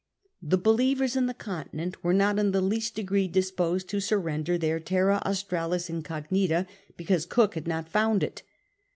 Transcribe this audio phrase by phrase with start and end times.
[0.41, 4.79] The believers in the continent were not in the least degree disposed to surrender their
[4.79, 6.65] Terra Australis Incognita
[6.97, 8.41] because Cook had not found it.